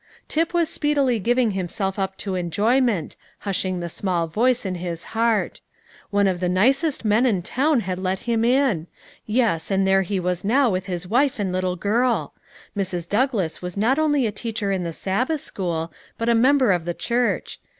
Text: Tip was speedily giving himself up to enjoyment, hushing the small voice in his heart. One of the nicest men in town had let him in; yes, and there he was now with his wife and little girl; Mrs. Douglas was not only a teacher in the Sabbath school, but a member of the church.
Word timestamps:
Tip 0.27 0.51
was 0.51 0.67
speedily 0.67 1.19
giving 1.19 1.51
himself 1.51 1.99
up 1.99 2.17
to 2.17 2.33
enjoyment, 2.33 3.15
hushing 3.41 3.81
the 3.81 3.87
small 3.87 4.25
voice 4.25 4.65
in 4.65 4.73
his 4.73 5.03
heart. 5.13 5.61
One 6.09 6.25
of 6.25 6.39
the 6.39 6.49
nicest 6.49 7.05
men 7.05 7.27
in 7.27 7.43
town 7.43 7.81
had 7.81 7.99
let 7.99 8.17
him 8.21 8.43
in; 8.43 8.87
yes, 9.27 9.69
and 9.69 9.85
there 9.85 10.01
he 10.01 10.19
was 10.19 10.43
now 10.43 10.71
with 10.71 10.87
his 10.87 11.07
wife 11.07 11.37
and 11.37 11.51
little 11.53 11.75
girl; 11.75 12.33
Mrs. 12.75 13.07
Douglas 13.07 13.61
was 13.61 13.77
not 13.77 13.99
only 13.99 14.25
a 14.25 14.31
teacher 14.31 14.71
in 14.71 14.81
the 14.81 14.91
Sabbath 14.91 15.41
school, 15.41 15.93
but 16.17 16.27
a 16.27 16.33
member 16.33 16.71
of 16.71 16.85
the 16.85 16.95
church. 16.95 17.59